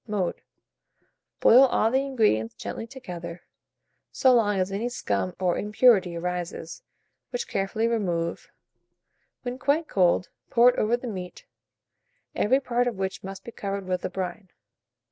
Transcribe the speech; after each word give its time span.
Mode. 0.07 0.41
Boil 1.41 1.65
all 1.67 1.91
the 1.91 2.03
ingredients 2.03 2.55
gently 2.55 2.87
together, 2.87 3.43
so 4.11 4.33
long 4.33 4.57
as 4.59 4.71
any 4.71 4.89
scum 4.89 5.35
or 5.39 5.59
impurity 5.59 6.15
arises, 6.17 6.81
which 7.29 7.47
carefully 7.47 7.87
remove; 7.87 8.49
when 9.43 9.59
quite 9.59 9.87
cold, 9.87 10.29
pour 10.49 10.69
it 10.69 10.79
over 10.79 10.97
the 10.97 11.05
meat, 11.05 11.45
every 12.33 12.59
part 12.59 12.87
of 12.87 12.95
which 12.97 13.23
must 13.23 13.43
be 13.43 13.51
covered 13.51 13.85
with 13.85 14.01
the 14.01 14.09
brine. 14.09 14.49